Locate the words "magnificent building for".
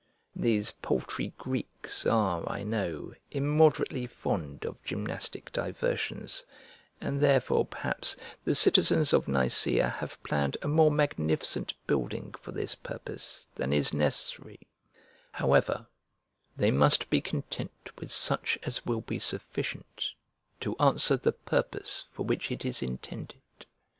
10.89-12.51